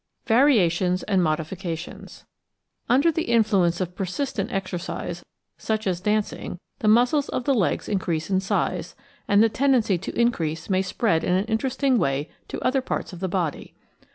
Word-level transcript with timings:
Variations 0.25 1.03
and 1.03 1.21
Modifications 1.23 2.25
Under 2.89 3.11
the 3.11 3.25
influence 3.25 3.79
of 3.79 3.93
persistent 3.95 4.51
exercise, 4.51 5.23
such 5.59 5.85
as 5.85 6.01
dancing, 6.01 6.57
the 6.79 6.87
muscles 6.87 7.29
of 7.29 7.43
the 7.43 7.53
legs 7.53 7.87
increase 7.87 8.27
in 8.27 8.39
size, 8.39 8.95
and 9.27 9.43
the 9.43 9.47
tendency 9.49 9.99
to 9.99 10.19
increase 10.19 10.71
may 10.71 10.81
spread 10.81 11.23
in 11.23 11.33
an 11.33 11.45
interesting 11.45 11.99
way 11.99 12.31
to 12.47 12.59
other 12.61 12.81
parts 12.81 13.13
of 13.13 13.19
the 13.19 13.29
body. 13.29 13.75